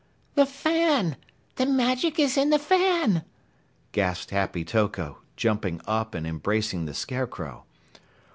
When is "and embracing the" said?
6.15-6.95